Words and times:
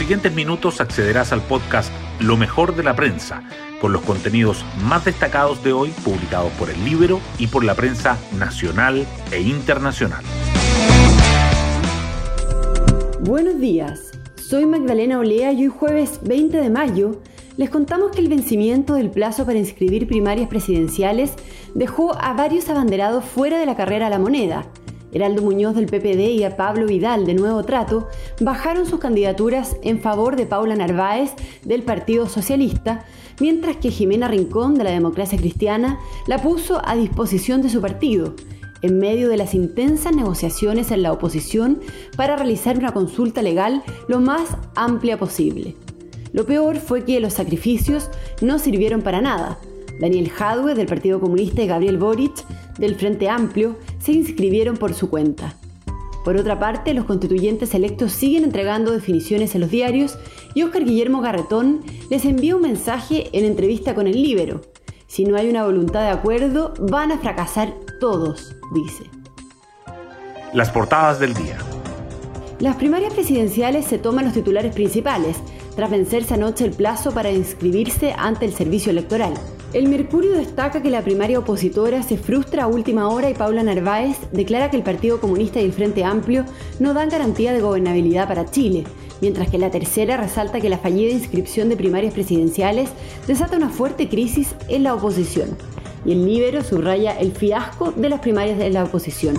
siguientes 0.00 0.32
minutos 0.32 0.80
accederás 0.80 1.30
al 1.30 1.42
podcast 1.42 1.92
Lo 2.20 2.38
mejor 2.38 2.74
de 2.74 2.82
la 2.82 2.96
prensa, 2.96 3.42
con 3.82 3.92
los 3.92 4.00
contenidos 4.00 4.64
más 4.82 5.04
destacados 5.04 5.62
de 5.62 5.74
hoy 5.74 5.90
publicados 6.02 6.50
por 6.52 6.70
el 6.70 6.82
Libro 6.86 7.20
y 7.38 7.48
por 7.48 7.64
la 7.64 7.74
prensa 7.74 8.16
nacional 8.38 9.06
e 9.30 9.42
internacional. 9.42 10.24
Buenos 13.20 13.60
días, 13.60 14.12
soy 14.36 14.64
Magdalena 14.64 15.18
Olea 15.18 15.52
y 15.52 15.64
hoy 15.64 15.68
jueves 15.68 16.20
20 16.22 16.56
de 16.56 16.70
mayo 16.70 17.20
les 17.58 17.68
contamos 17.68 18.10
que 18.10 18.22
el 18.22 18.28
vencimiento 18.28 18.94
del 18.94 19.10
plazo 19.10 19.44
para 19.44 19.58
inscribir 19.58 20.06
primarias 20.06 20.48
presidenciales 20.48 21.34
dejó 21.74 22.16
a 22.18 22.32
varios 22.32 22.70
abanderados 22.70 23.22
fuera 23.26 23.58
de 23.58 23.66
la 23.66 23.76
carrera 23.76 24.06
a 24.06 24.10
la 24.10 24.18
moneda. 24.18 24.64
Heraldo 25.12 25.42
Muñoz 25.42 25.74
del 25.74 25.86
PPD 25.86 26.30
y 26.30 26.44
a 26.44 26.56
Pablo 26.56 26.86
Vidal 26.86 27.26
de 27.26 27.34
Nuevo 27.34 27.62
Trato 27.64 28.08
bajaron 28.40 28.86
sus 28.86 29.00
candidaturas 29.00 29.76
en 29.82 30.00
favor 30.00 30.36
de 30.36 30.46
Paula 30.46 30.76
Narváez 30.76 31.32
del 31.64 31.82
Partido 31.82 32.28
Socialista, 32.28 33.04
mientras 33.40 33.76
que 33.76 33.90
Jimena 33.90 34.28
Rincón 34.28 34.76
de 34.76 34.84
la 34.84 34.90
Democracia 34.90 35.38
Cristiana 35.38 35.98
la 36.26 36.40
puso 36.40 36.80
a 36.84 36.94
disposición 36.94 37.62
de 37.62 37.70
su 37.70 37.80
partido, 37.80 38.34
en 38.82 38.98
medio 38.98 39.28
de 39.28 39.36
las 39.36 39.54
intensas 39.54 40.14
negociaciones 40.14 40.90
en 40.90 41.02
la 41.02 41.12
oposición 41.12 41.80
para 42.16 42.36
realizar 42.36 42.78
una 42.78 42.92
consulta 42.92 43.42
legal 43.42 43.82
lo 44.08 44.20
más 44.20 44.56
amplia 44.74 45.18
posible. 45.18 45.76
Lo 46.32 46.46
peor 46.46 46.76
fue 46.76 47.04
que 47.04 47.20
los 47.20 47.34
sacrificios 47.34 48.10
no 48.40 48.58
sirvieron 48.58 49.02
para 49.02 49.20
nada. 49.20 49.58
Daniel 50.00 50.30
Jadwe 50.30 50.74
del 50.74 50.86
Partido 50.86 51.20
Comunista 51.20 51.62
y 51.62 51.66
Gabriel 51.66 51.98
Boric 51.98 52.32
del 52.78 52.94
Frente 52.94 53.28
Amplio 53.28 53.76
se 54.00 54.12
inscribieron 54.12 54.76
por 54.76 54.94
su 54.94 55.10
cuenta. 55.10 55.54
Por 56.24 56.36
otra 56.36 56.58
parte, 56.58 56.92
los 56.92 57.06
constituyentes 57.06 57.74
electos 57.74 58.12
siguen 58.12 58.44
entregando 58.44 58.92
definiciones 58.92 59.54
en 59.54 59.62
los 59.62 59.70
diarios 59.70 60.18
y 60.54 60.62
Óscar 60.62 60.84
Guillermo 60.84 61.20
Garretón 61.20 61.80
les 62.10 62.24
envía 62.24 62.56
un 62.56 62.62
mensaje 62.62 63.30
en 63.32 63.44
entrevista 63.44 63.94
con 63.94 64.06
el 64.06 64.20
Libero. 64.20 64.60
Si 65.06 65.24
no 65.24 65.36
hay 65.36 65.48
una 65.48 65.64
voluntad 65.64 66.02
de 66.02 66.10
acuerdo, 66.10 66.74
van 66.78 67.10
a 67.10 67.18
fracasar 67.18 67.74
todos, 68.00 68.54
dice. 68.74 69.04
Las 70.52 70.70
portadas 70.70 71.18
del 71.18 71.32
día. 71.34 71.58
Las 72.58 72.76
primarias 72.76 73.14
presidenciales 73.14 73.86
se 73.86 73.98
toman 73.98 74.26
los 74.26 74.34
titulares 74.34 74.74
principales, 74.74 75.38
tras 75.74 75.90
vencerse 75.90 76.34
anoche 76.34 76.66
el 76.66 76.72
plazo 76.72 77.12
para 77.12 77.30
inscribirse 77.30 78.12
ante 78.16 78.44
el 78.44 78.52
servicio 78.52 78.90
electoral. 78.90 79.32
El 79.72 79.88
Mercurio 79.88 80.32
destaca 80.32 80.82
que 80.82 80.90
la 80.90 81.02
primaria 81.02 81.38
opositora 81.38 82.02
se 82.02 82.16
frustra 82.16 82.64
a 82.64 82.66
última 82.66 83.08
hora 83.08 83.30
y 83.30 83.34
Paula 83.34 83.62
Narváez 83.62 84.16
declara 84.32 84.68
que 84.68 84.76
el 84.76 84.82
Partido 84.82 85.20
Comunista 85.20 85.60
y 85.60 85.64
el 85.64 85.72
Frente 85.72 86.02
Amplio 86.02 86.44
no 86.80 86.92
dan 86.92 87.08
garantía 87.08 87.52
de 87.52 87.60
gobernabilidad 87.60 88.26
para 88.26 88.50
Chile, 88.50 88.82
mientras 89.20 89.48
que 89.48 89.58
la 89.58 89.70
tercera 89.70 90.16
resalta 90.16 90.60
que 90.60 90.68
la 90.68 90.78
fallida 90.78 91.12
inscripción 91.12 91.68
de 91.68 91.76
primarias 91.76 92.12
presidenciales 92.12 92.90
desata 93.28 93.56
una 93.56 93.68
fuerte 93.68 94.08
crisis 94.08 94.56
en 94.66 94.82
la 94.82 94.92
oposición. 94.92 95.56
Y 96.04 96.12
el 96.12 96.26
Libero 96.26 96.64
subraya 96.64 97.12
el 97.12 97.30
fiasco 97.30 97.92
de 97.92 98.08
las 98.08 98.18
primarias 98.18 98.58
de 98.58 98.70
la 98.70 98.82
oposición. 98.82 99.38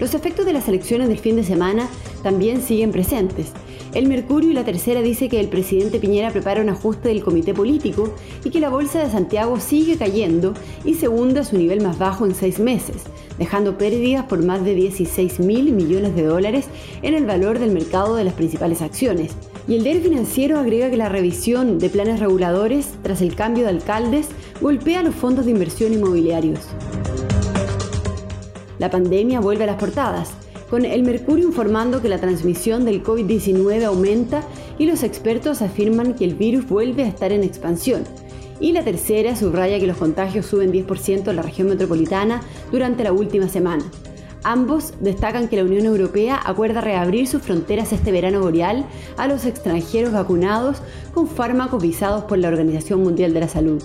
Los 0.00 0.14
efectos 0.14 0.46
de 0.46 0.54
las 0.54 0.66
elecciones 0.66 1.08
del 1.08 1.18
fin 1.18 1.36
de 1.36 1.44
semana 1.44 1.90
también 2.22 2.62
siguen 2.62 2.90
presentes. 2.90 3.52
El 3.92 4.06
Mercurio 4.06 4.52
y 4.52 4.54
la 4.54 4.64
tercera 4.64 5.02
dice 5.02 5.28
que 5.28 5.40
el 5.40 5.48
presidente 5.48 5.98
Piñera 5.98 6.30
prepara 6.30 6.62
un 6.62 6.68
ajuste 6.68 7.08
del 7.08 7.24
comité 7.24 7.52
político 7.52 8.14
y 8.44 8.50
que 8.50 8.60
la 8.60 8.68
bolsa 8.68 9.02
de 9.02 9.10
Santiago 9.10 9.58
sigue 9.58 9.96
cayendo 9.96 10.54
y 10.84 10.94
se 10.94 11.08
hunde 11.08 11.40
a 11.40 11.44
su 11.44 11.58
nivel 11.58 11.82
más 11.82 11.98
bajo 11.98 12.24
en 12.24 12.36
seis 12.36 12.60
meses, 12.60 13.02
dejando 13.36 13.78
pérdidas 13.78 14.26
por 14.26 14.44
más 14.44 14.64
de 14.64 14.76
16 14.76 15.40
mil 15.40 15.72
millones 15.72 16.14
de 16.14 16.22
dólares 16.22 16.66
en 17.02 17.14
el 17.14 17.26
valor 17.26 17.58
del 17.58 17.72
mercado 17.72 18.14
de 18.14 18.22
las 18.22 18.34
principales 18.34 18.80
acciones. 18.80 19.32
Y 19.66 19.74
el 19.74 19.82
DER 19.82 20.00
financiero 20.00 20.60
agrega 20.60 20.88
que 20.88 20.96
la 20.96 21.08
revisión 21.08 21.80
de 21.80 21.90
planes 21.90 22.20
reguladores 22.20 22.90
tras 23.02 23.20
el 23.22 23.34
cambio 23.34 23.64
de 23.64 23.70
alcaldes 23.70 24.28
golpea 24.60 25.02
los 25.02 25.16
fondos 25.16 25.46
de 25.46 25.50
inversión 25.50 25.92
inmobiliarios. 25.92 26.60
La 28.78 28.88
pandemia 28.88 29.40
vuelve 29.40 29.64
a 29.64 29.66
las 29.66 29.76
portadas 29.76 30.30
con 30.70 30.84
el 30.84 31.02
Mercurio 31.02 31.46
informando 31.46 32.00
que 32.00 32.08
la 32.08 32.20
transmisión 32.20 32.84
del 32.84 33.02
COVID-19 33.02 33.82
aumenta 33.84 34.44
y 34.78 34.86
los 34.86 35.02
expertos 35.02 35.62
afirman 35.62 36.14
que 36.14 36.24
el 36.24 36.36
virus 36.36 36.68
vuelve 36.68 37.02
a 37.02 37.08
estar 37.08 37.32
en 37.32 37.42
expansión. 37.42 38.04
Y 38.60 38.72
la 38.72 38.84
tercera 38.84 39.34
subraya 39.34 39.80
que 39.80 39.86
los 39.86 39.96
contagios 39.96 40.46
suben 40.46 40.72
10% 40.72 41.28
en 41.28 41.36
la 41.36 41.42
región 41.42 41.68
metropolitana 41.68 42.42
durante 42.70 43.02
la 43.02 43.12
última 43.12 43.48
semana. 43.48 43.84
Ambos 44.42 44.94
destacan 45.00 45.48
que 45.48 45.56
la 45.56 45.64
Unión 45.64 45.84
Europea 45.84 46.40
acuerda 46.42 46.80
reabrir 46.80 47.26
sus 47.26 47.42
fronteras 47.42 47.92
este 47.92 48.12
verano 48.12 48.40
boreal 48.40 48.86
a 49.18 49.26
los 49.26 49.44
extranjeros 49.44 50.12
vacunados 50.12 50.78
con 51.12 51.26
fármacos 51.26 51.82
visados 51.82 52.24
por 52.24 52.38
la 52.38 52.48
Organización 52.48 53.02
Mundial 53.02 53.34
de 53.34 53.40
la 53.40 53.48
Salud. 53.48 53.82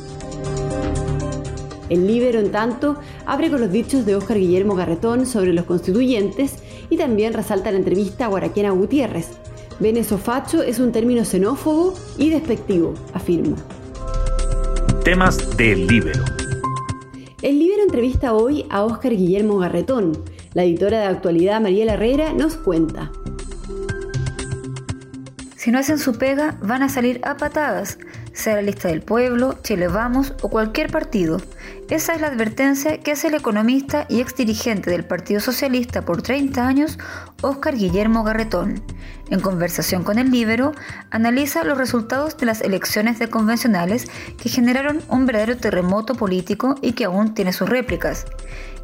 El 1.90 2.08
Libero, 2.08 2.40
en 2.40 2.52
tanto, 2.52 2.98
abre 3.26 3.52
con 3.52 3.62
los 3.62 3.72
dichos 3.72 4.06
de 4.06 4.16
Óscar 4.16 4.38
Guillermo 4.38 4.76
Garretón 4.76 5.26
sobre 5.26 5.54
los 5.54 5.66
constituyentes 5.66 6.56
y 6.90 6.98
también 6.98 7.34
resalta 7.34 7.72
la 7.72 7.78
entrevista 7.78 8.26
a 8.26 8.30
Guaraquena 8.30 8.72
Gutiérrez. 8.72 9.30
Venezofacho 9.80 10.64
es 10.64 10.80
un 10.80 10.92
término 10.92 11.24
xenófobo 11.26 11.94
y 12.18 12.30
despectivo, 12.30 12.94
afirma. 13.14 13.58
Temas 15.04 15.58
del 15.58 15.86
Libero. 15.86 16.24
El 17.42 17.60
Libero 17.60 17.84
entrevista 17.84 18.34
hoy 18.34 18.66
a 18.72 18.84
Óscar 18.84 19.16
Guillermo 19.16 19.60
Garretón. 19.60 20.24
La 20.54 20.64
editora 20.64 21.02
de 21.02 21.06
actualidad 21.06 21.62
Mariela 21.62 21.94
Herrera 21.94 22.34
nos 22.34 22.56
cuenta. 22.56 23.12
Si 25.56 25.70
no 25.70 25.78
hacen 25.78 26.00
su 26.00 26.18
pega, 26.18 26.58
van 26.64 26.82
a 26.82 26.90
salir 26.90 27.20
a 27.24 27.38
patadas 27.38 27.98
sea 28.36 28.56
la 28.56 28.62
lista 28.62 28.90
del 28.90 29.02
pueblo, 29.02 29.58
Chile 29.64 29.88
Vamos 29.88 30.34
o 30.42 30.50
cualquier 30.50 30.92
partido. 30.92 31.42
Esa 31.90 32.14
es 32.14 32.22
la 32.22 32.28
advertencia 32.28 33.00
que 33.00 33.14
hace 33.14 33.28
el 33.28 33.36
economista 33.36 34.06
y 34.10 34.20
ex 34.20 34.36
dirigente 34.36 34.92
del 34.92 35.06
Partido 35.06 35.40
Socialista 35.40 36.04
por 36.04 36.22
30 36.22 36.68
años, 36.68 37.00
Óscar 37.42 37.76
Guillermo 37.76 38.24
Garretón. 38.24 38.84
En 39.30 39.40
conversación 39.40 40.04
con 40.04 40.20
el 40.20 40.30
Libero, 40.30 40.74
analiza 41.12 41.64
los 41.64 41.78
resultados 41.78 42.38
de 42.38 42.46
las 42.46 42.62
elecciones 42.62 43.20
de 43.20 43.30
convencionales 43.30 44.08
que 44.38 44.50
generaron 44.50 45.02
un 45.10 45.26
verdadero 45.26 45.58
terremoto 45.58 46.16
político 46.16 46.76
y 46.82 46.92
que 46.92 47.06
aún 47.06 47.34
tiene 47.34 47.54
sus 47.54 47.70
réplicas. 47.70 48.26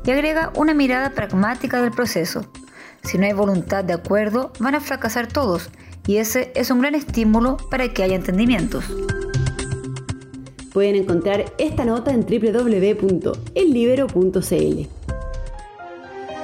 Y 0.05 0.11
agrega 0.11 0.51
una 0.55 0.73
mirada 0.73 1.11
pragmática 1.11 1.81
del 1.81 1.91
proceso. 1.91 2.49
Si 3.03 3.17
no 3.17 3.25
hay 3.25 3.33
voluntad 3.33 3.83
de 3.83 3.93
acuerdo, 3.93 4.53
van 4.59 4.75
a 4.75 4.79
fracasar 4.79 5.27
todos, 5.27 5.69
y 6.07 6.17
ese 6.17 6.51
es 6.55 6.71
un 6.71 6.81
gran 6.81 6.95
estímulo 6.95 7.57
para 7.69 7.89
que 7.89 8.03
haya 8.03 8.15
entendimientos. 8.15 8.85
Pueden 10.73 10.95
encontrar 10.95 11.53
esta 11.57 11.83
nota 11.83 12.11
en 12.11 12.21
www.ellibero.cl. 12.21 14.87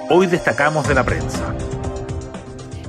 Hoy 0.10 0.28
destacamos 0.28 0.88
de 0.88 0.94
la 0.94 1.06
prensa. 1.06 1.56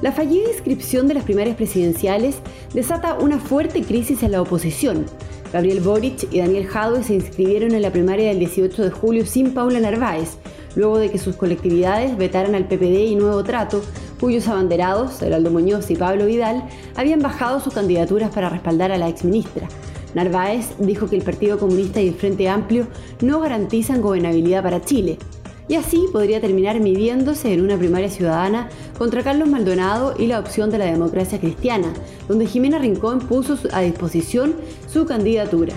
La 0.03 0.11
fallida 0.11 0.51
inscripción 0.51 1.07
de 1.07 1.15
las 1.15 1.23
primarias 1.25 1.57
presidenciales 1.57 2.39
desata 2.75 3.15
una 3.15 3.39
fuerte 3.39 3.83
crisis 3.83 4.25
en 4.25 4.33
la 4.33 4.43
oposición. 4.43 5.07
Gabriel 5.53 5.81
Boric 5.81 6.27
y 6.33 6.41
Daniel 6.41 6.67
Jadwe 6.67 7.05
se 7.05 7.15
inscribieron 7.15 7.73
en 7.73 7.83
la 7.83 7.93
primaria 7.93 8.29
del 8.29 8.41
18 8.41 8.85
de 8.85 8.91
julio 8.91 9.25
sin 9.25 9.55
Paula 9.55 9.79
Narváez, 9.79 10.39
luego 10.75 10.99
de 10.99 11.11
que 11.11 11.19
sus 11.19 11.37
colectividades 11.37 12.17
vetaran 12.17 12.57
al 12.57 12.67
PPD 12.67 13.07
y 13.07 13.15
Nuevo 13.15 13.45
Trato, 13.45 13.83
cuyos 14.19 14.49
abanderados, 14.49 15.23
Heraldo 15.23 15.53
Muñoz 15.53 15.89
y 15.91 15.97
Pablo 15.97 16.27
Vidal, 16.27 16.65
habían 16.97 17.21
bajado 17.21 17.61
sus 17.61 17.75
candidaturas 17.75 18.35
para 18.35 18.49
respaldar 18.49 18.91
a 18.91 18.99
la 18.99 19.09
exministra. 19.09 19.69
Narváez 20.15 20.71
dijo 20.79 21.09
que 21.09 21.17
el 21.17 21.23
Partido 21.23 21.59
Comunista 21.59 22.01
y 22.01 22.09
el 22.09 22.15
Frente 22.15 22.49
Amplio 22.49 22.87
no 23.21 23.41
garantizan 23.41 24.01
gobernabilidad 24.01 24.63
para 24.63 24.83
Chile. 24.83 25.19
Y 25.69 25.75
así 25.75 26.07
podría 26.13 26.41
terminar 26.41 26.81
midiéndose 26.81 27.53
en 27.53 27.61
una 27.61 27.77
primaria 27.77 28.09
ciudadana 28.09 28.71
contra 28.97 29.23
Carlos 29.23 29.49
Maldonado 29.49 30.15
y 30.19 30.27
la 30.27 30.41
opción 30.41 30.71
de 30.71 30.79
la 30.79 30.87
democracia 30.87 31.39
cristiana, 31.39 31.93
donde 32.27 32.47
Jimena 32.47 32.79
Rincón 32.79 33.19
puso 33.19 33.59
a 33.73 33.83
disposición 33.83 34.55
su 34.91 35.05
candidatura. 35.05 35.75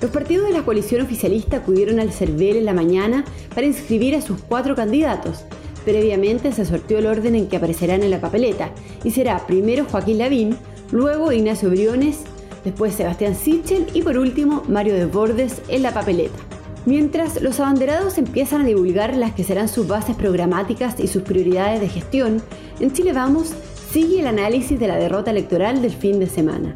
Los 0.00 0.12
partidos 0.12 0.46
de 0.46 0.52
la 0.52 0.64
coalición 0.64 1.00
oficialista 1.00 1.56
acudieron 1.56 1.98
al 1.98 2.12
CERVEL 2.12 2.58
en 2.58 2.66
la 2.66 2.74
mañana 2.74 3.24
para 3.54 3.66
inscribir 3.66 4.14
a 4.14 4.20
sus 4.20 4.38
cuatro 4.40 4.76
candidatos. 4.76 5.44
Previamente 5.84 6.52
se 6.52 6.64
sorteó 6.64 6.98
el 6.98 7.06
orden 7.06 7.34
en 7.34 7.48
que 7.48 7.56
aparecerán 7.56 8.02
en 8.02 8.10
la 8.10 8.20
papeleta 8.20 8.70
y 9.02 9.10
será 9.10 9.46
primero 9.46 9.84
Joaquín 9.90 10.18
Lavín, 10.18 10.56
luego 10.92 11.32
Ignacio 11.32 11.70
Briones, 11.70 12.20
después 12.64 12.94
Sebastián 12.94 13.34
Sichel 13.34 13.86
y 13.94 14.02
por 14.02 14.18
último 14.18 14.62
Mario 14.68 14.94
Desbordes 14.94 15.60
en 15.68 15.82
la 15.82 15.92
papeleta. 15.92 16.38
Mientras 16.86 17.40
los 17.40 17.60
abanderados 17.60 18.18
empiezan 18.18 18.60
a 18.62 18.66
divulgar 18.66 19.16
las 19.16 19.32
que 19.32 19.44
serán 19.44 19.68
sus 19.68 19.88
bases 19.88 20.16
programáticas 20.16 21.00
y 21.00 21.08
sus 21.08 21.22
prioridades 21.22 21.80
de 21.80 21.88
gestión, 21.88 22.42
en 22.78 22.92
Chile 22.92 23.12
Vamos 23.12 23.54
sigue 23.90 24.20
el 24.20 24.26
análisis 24.26 24.78
de 24.78 24.88
la 24.88 24.96
derrota 24.96 25.30
electoral 25.30 25.80
del 25.80 25.92
fin 25.92 26.20
de 26.20 26.28
semana. 26.28 26.74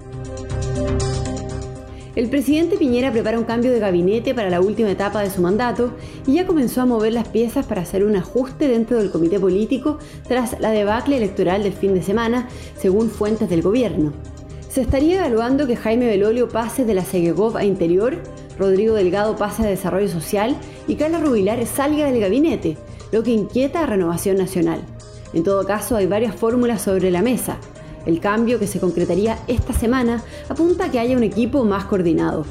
El 2.18 2.28
presidente 2.28 2.76
Piñera 2.76 3.12
prepara 3.12 3.38
un 3.38 3.44
cambio 3.44 3.70
de 3.70 3.78
gabinete 3.78 4.34
para 4.34 4.50
la 4.50 4.60
última 4.60 4.90
etapa 4.90 5.22
de 5.22 5.30
su 5.30 5.40
mandato 5.40 5.92
y 6.26 6.32
ya 6.32 6.48
comenzó 6.48 6.80
a 6.80 6.84
mover 6.84 7.12
las 7.12 7.28
piezas 7.28 7.64
para 7.64 7.82
hacer 7.82 8.02
un 8.02 8.16
ajuste 8.16 8.66
dentro 8.66 8.98
del 8.98 9.12
comité 9.12 9.38
político 9.38 9.98
tras 10.26 10.58
la 10.58 10.72
debacle 10.72 11.16
electoral 11.16 11.62
del 11.62 11.74
fin 11.74 11.94
de 11.94 12.02
semana, 12.02 12.48
según 12.76 13.08
fuentes 13.08 13.48
del 13.48 13.62
gobierno. 13.62 14.12
Se 14.68 14.80
estaría 14.80 15.20
evaluando 15.20 15.68
que 15.68 15.76
Jaime 15.76 16.06
Belolio 16.06 16.48
pase 16.48 16.84
de 16.84 16.94
la 16.94 17.04
Segegov 17.04 17.56
a 17.56 17.64
Interior, 17.64 18.16
Rodrigo 18.58 18.96
Delgado 18.96 19.36
pase 19.36 19.62
a 19.62 19.66
Desarrollo 19.66 20.08
Social 20.08 20.56
y 20.88 20.96
Carla 20.96 21.20
Rubilar 21.20 21.64
salga 21.66 22.10
del 22.10 22.20
gabinete, 22.20 22.76
lo 23.12 23.22
que 23.22 23.30
inquieta 23.30 23.84
a 23.84 23.86
Renovación 23.86 24.38
Nacional. 24.38 24.80
En 25.34 25.44
todo 25.44 25.64
caso, 25.64 25.94
hay 25.94 26.08
varias 26.08 26.34
fórmulas 26.34 26.82
sobre 26.82 27.12
la 27.12 27.22
mesa. 27.22 27.58
El 28.06 28.20
cambio 28.20 28.58
que 28.58 28.66
se 28.66 28.80
concretaría 28.80 29.38
esta 29.48 29.72
semana 29.72 30.22
apunta 30.48 30.86
a 30.86 30.90
que 30.90 30.98
haya 30.98 31.16
un 31.16 31.22
equipo 31.22 31.64
más 31.64 31.84
coordinado. 31.84 32.44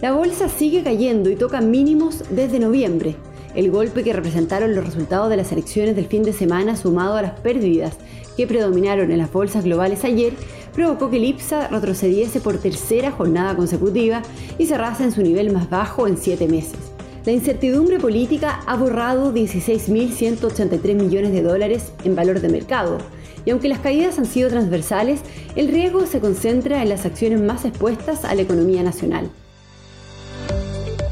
La 0.00 0.12
bolsa 0.12 0.48
sigue 0.48 0.82
cayendo 0.82 1.30
y 1.30 1.36
toca 1.36 1.60
mínimos 1.60 2.22
desde 2.30 2.58
noviembre. 2.58 3.16
El 3.54 3.70
golpe 3.70 4.04
que 4.04 4.12
representaron 4.12 4.74
los 4.74 4.84
resultados 4.84 5.30
de 5.30 5.38
las 5.38 5.50
elecciones 5.52 5.96
del 5.96 6.06
fin 6.06 6.22
de 6.22 6.32
semana 6.32 6.76
sumado 6.76 7.16
a 7.16 7.22
las 7.22 7.40
pérdidas 7.40 7.96
que 8.36 8.46
predominaron 8.46 9.10
en 9.10 9.18
las 9.18 9.32
bolsas 9.32 9.64
globales 9.64 10.04
ayer 10.04 10.34
provocó 10.74 11.08
que 11.08 11.16
el 11.16 11.24
IPSA 11.24 11.68
retrocediese 11.68 12.40
por 12.40 12.58
tercera 12.58 13.10
jornada 13.10 13.56
consecutiva 13.56 14.22
y 14.58 14.66
cerrase 14.66 15.04
en 15.04 15.12
su 15.12 15.22
nivel 15.22 15.52
más 15.52 15.70
bajo 15.70 16.06
en 16.06 16.18
siete 16.18 16.46
meses. 16.46 16.95
La 17.26 17.32
incertidumbre 17.32 17.98
política 17.98 18.60
ha 18.68 18.76
borrado 18.76 19.34
16.183 19.34 20.94
millones 20.94 21.32
de 21.32 21.42
dólares 21.42 21.90
en 22.04 22.14
valor 22.14 22.40
de 22.40 22.48
mercado, 22.48 22.98
y 23.44 23.50
aunque 23.50 23.68
las 23.68 23.80
caídas 23.80 24.16
han 24.20 24.26
sido 24.26 24.48
transversales, 24.48 25.22
el 25.56 25.66
riesgo 25.66 26.06
se 26.06 26.20
concentra 26.20 26.80
en 26.82 26.88
las 26.88 27.04
acciones 27.04 27.40
más 27.40 27.64
expuestas 27.64 28.24
a 28.24 28.32
la 28.36 28.42
economía 28.42 28.84
nacional. 28.84 29.28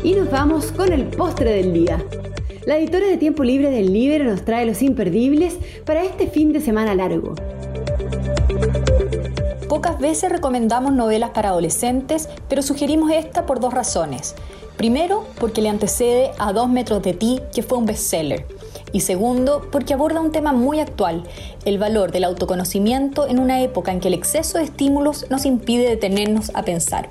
Y 0.04 0.12
nos 0.12 0.30
vamos 0.30 0.70
con 0.70 0.92
el 0.92 1.06
postre 1.06 1.50
del 1.50 1.72
día. 1.72 2.00
La 2.64 2.78
editora 2.78 3.08
de 3.08 3.16
Tiempo 3.16 3.42
Libre 3.42 3.72
del 3.72 3.92
Libro 3.92 4.22
nos 4.22 4.44
trae 4.44 4.66
los 4.66 4.82
imperdibles 4.82 5.58
para 5.84 6.04
este 6.04 6.28
fin 6.28 6.52
de 6.52 6.60
semana 6.60 6.94
largo. 6.94 7.34
Pocas 9.68 9.98
veces 9.98 10.30
recomendamos 10.30 10.92
novelas 10.92 11.30
para 11.30 11.48
adolescentes, 11.48 12.28
pero 12.48 12.62
sugerimos 12.62 13.10
esta 13.10 13.46
por 13.46 13.58
dos 13.58 13.74
razones. 13.74 14.36
Primero, 14.76 15.24
porque 15.38 15.62
le 15.62 15.68
antecede 15.68 16.32
a 16.38 16.52
Dos 16.52 16.68
metros 16.68 17.02
de 17.02 17.14
ti, 17.14 17.40
que 17.54 17.62
fue 17.62 17.78
un 17.78 17.86
bestseller 17.86 18.46
y 18.94 19.00
segundo, 19.00 19.68
porque 19.72 19.92
aborda 19.92 20.20
un 20.20 20.30
tema 20.30 20.52
muy 20.52 20.78
actual, 20.78 21.24
el 21.64 21.78
valor 21.78 22.12
del 22.12 22.24
autoconocimiento 22.24 23.26
en 23.26 23.40
una 23.40 23.60
época 23.60 23.90
en 23.90 23.98
que 23.98 24.06
el 24.06 24.14
exceso 24.14 24.58
de 24.58 24.64
estímulos 24.64 25.26
nos 25.30 25.44
impide 25.44 25.88
detenernos 25.88 26.52
a 26.54 26.62
pensar. 26.62 27.10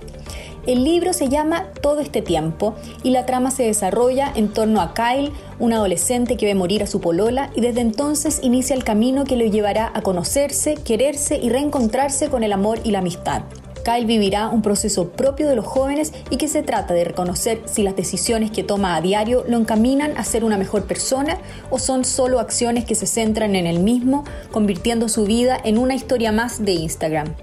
El 0.65 0.85
libro 0.85 1.11
se 1.11 1.27
llama 1.27 1.67
Todo 1.81 1.99
este 1.99 2.21
tiempo 2.21 2.73
y 3.03 3.09
la 3.09 3.25
trama 3.25 3.51
se 3.51 3.63
desarrolla 3.63 4.31
en 4.33 4.47
torno 4.47 4.79
a 4.79 4.93
Kyle, 4.93 5.33
un 5.59 5.73
adolescente 5.73 6.37
que 6.37 6.45
ve 6.45 6.55
morir 6.55 6.83
a 6.83 6.87
su 6.87 7.01
polola 7.01 7.49
y 7.53 7.59
desde 7.59 7.81
entonces 7.81 8.39
inicia 8.41 8.73
el 8.73 8.85
camino 8.85 9.25
que 9.25 9.35
lo 9.35 9.43
llevará 9.43 9.91
a 9.93 10.01
conocerse, 10.01 10.75
quererse 10.75 11.37
y 11.37 11.49
reencontrarse 11.49 12.29
con 12.29 12.43
el 12.43 12.53
amor 12.53 12.79
y 12.85 12.91
la 12.91 12.99
amistad. 12.99 13.41
Kyle 13.83 14.05
vivirá 14.05 14.49
un 14.49 14.61
proceso 14.61 15.09
propio 15.09 15.47
de 15.49 15.55
los 15.55 15.65
jóvenes 15.65 16.13
y 16.29 16.37
que 16.37 16.47
se 16.47 16.63
trata 16.63 16.93
de 16.93 17.03
reconocer 17.03 17.61
si 17.65 17.83
las 17.83 17.95
decisiones 17.95 18.51
que 18.51 18.63
toma 18.63 18.95
a 18.95 19.01
diario 19.01 19.43
lo 19.47 19.57
encaminan 19.57 20.17
a 20.17 20.23
ser 20.23 20.43
una 20.43 20.57
mejor 20.57 20.85
persona 20.85 21.37
o 21.69 21.79
son 21.79 22.05
solo 22.05 22.39
acciones 22.39 22.85
que 22.85 22.95
se 22.95 23.05
centran 23.05 23.55
en 23.55 23.67
él 23.67 23.79
mismo, 23.79 24.23
convirtiendo 24.51 25.09
su 25.09 25.25
vida 25.25 25.57
en 25.63 25.77
una 25.77 25.95
historia 25.95 26.31
más 26.31 26.63
de 26.63 26.71
Instagram. 26.71 27.33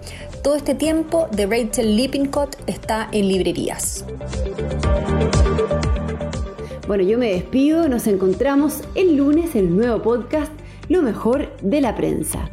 Todo 0.42 0.56
este 0.56 0.74
tiempo 0.74 1.28
de 1.30 1.46
Rachel 1.46 1.96
Lippincott 1.96 2.56
está 2.66 3.08
en 3.12 3.28
librerías. 3.28 4.04
Bueno, 6.86 7.04
yo 7.04 7.18
me 7.18 7.32
despido, 7.32 7.88
nos 7.88 8.06
encontramos 8.06 8.80
el 8.94 9.16
lunes 9.16 9.54
en 9.54 9.66
el 9.66 9.76
nuevo 9.76 10.02
podcast 10.02 10.50
Lo 10.88 11.02
mejor 11.02 11.54
de 11.60 11.80
la 11.80 11.94
prensa. 11.94 12.50